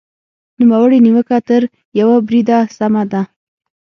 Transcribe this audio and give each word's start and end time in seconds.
نوموړې 0.59 0.97
نیوکه 1.05 1.37
تر 1.47 1.61
یوه 1.99 2.17
بریده 2.27 2.57
سمه 2.77 3.03
ده. 3.11 3.21